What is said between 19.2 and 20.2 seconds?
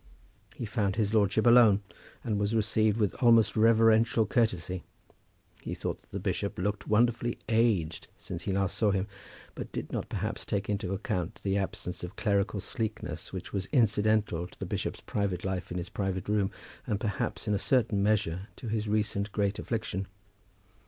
great affliction.